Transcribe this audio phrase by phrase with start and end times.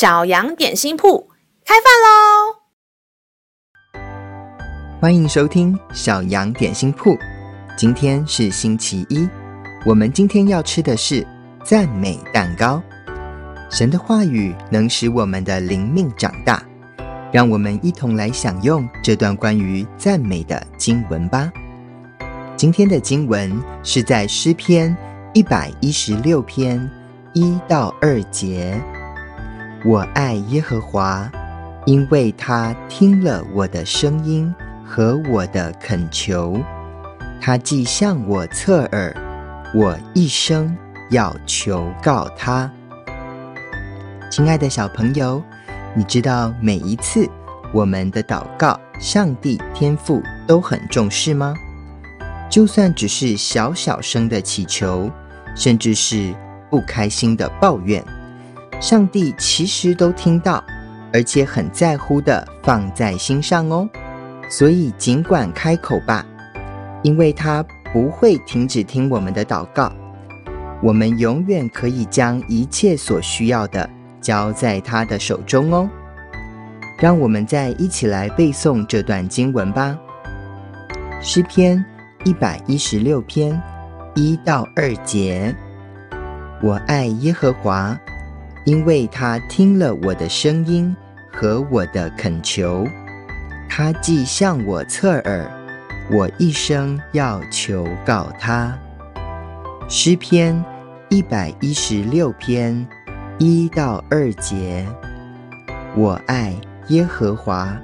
[0.00, 1.28] 小羊点心铺
[1.62, 2.56] 开饭喽！
[4.98, 7.14] 欢迎收听小羊点心铺。
[7.76, 9.28] 今天是星期一，
[9.84, 11.26] 我们今天要吃的是
[11.62, 12.82] 赞美蛋糕。
[13.70, 16.64] 神的话语能使我们的灵命长大，
[17.30, 21.52] 让我们一同来享用这段关于赞美的经文吧。
[22.56, 24.96] 今天的经文是在诗篇
[25.34, 26.90] 一百一十六篇
[27.34, 28.82] 一到二节。
[29.82, 31.30] 我爱耶和华，
[31.86, 36.60] 因为他听了我的声音和我的恳求，
[37.40, 39.16] 他既向我侧耳，
[39.74, 40.76] 我一生
[41.12, 42.70] 要求告他。
[44.30, 45.42] 亲爱的小朋友，
[45.94, 47.26] 你知道每一次
[47.72, 51.54] 我们的祷告，上帝天父都很重视吗？
[52.50, 55.10] 就算只是小小声的祈求，
[55.54, 56.34] 甚至是
[56.68, 58.04] 不开心的抱怨，
[58.80, 60.64] 上帝其实都听到，
[61.12, 63.88] 而且很在乎的放在心上哦。
[64.48, 66.26] 所以尽管开口吧，
[67.02, 69.92] 因为他不会停止听我们的祷告。
[70.82, 73.88] 我们永远可以将一切所需要的。
[74.20, 75.88] 交在他的手中哦。
[76.98, 79.98] 让我们再一起来背诵这段经文吧。
[81.22, 81.82] 诗篇
[82.24, 83.58] 一百一十六篇
[84.14, 85.56] 一到二节：
[86.62, 87.98] 我爱耶和华，
[88.64, 90.94] 因为他听了我的声音
[91.32, 92.86] 和我的恳求，
[93.68, 95.50] 他既向我侧耳，
[96.10, 98.78] 我一生要求告他。
[99.88, 100.64] 诗篇
[101.08, 102.86] 一百一十六篇。
[103.42, 104.86] 一到二节，
[105.96, 106.54] 我爱
[106.88, 107.74] 耶和华，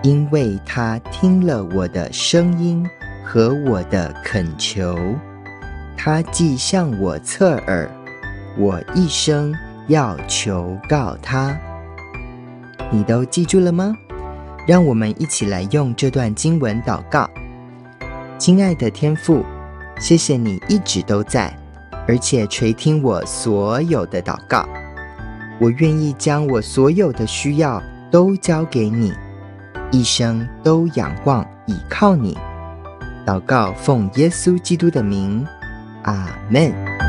[0.00, 2.88] 因为他听了我的声音
[3.24, 4.96] 和我的恳求，
[5.96, 7.90] 他既向我侧耳，
[8.56, 9.52] 我一生
[9.88, 11.56] 要求告他。
[12.90, 13.94] 你都记住了吗？
[14.66, 17.28] 让我们一起来用这段经文祷告。
[18.38, 19.44] 亲爱的天父，
[19.98, 21.56] 谢谢你一直都在。
[22.08, 24.64] 而且垂听我所有的祷告，
[25.60, 29.12] 我愿意将我所有的需要都交给你，
[29.90, 32.38] 一生都仰望倚靠你。
[33.26, 35.44] 祷告奉耶稣基督的名，
[36.04, 37.05] 阿门。